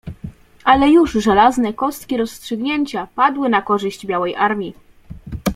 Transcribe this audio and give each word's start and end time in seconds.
Ale 0.63 0.89
już 0.91 1.11
żelazne 1.11 1.73
kostki 1.73 2.17
rozstrzygnięcia 2.17 3.07
padły 3.15 3.49
na 3.49 3.61
korzyść 3.61 4.05
białej 4.05 4.35
armii. 4.35 4.73